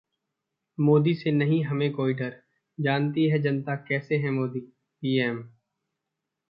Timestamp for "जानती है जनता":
2.79-3.75